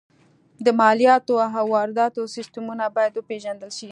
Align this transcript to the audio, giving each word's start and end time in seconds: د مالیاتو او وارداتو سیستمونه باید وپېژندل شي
د 0.65 0.67
مالیاتو 0.79 1.33
او 1.57 1.65
وارداتو 1.75 2.31
سیستمونه 2.35 2.85
باید 2.95 3.13
وپېژندل 3.15 3.71
شي 3.77 3.87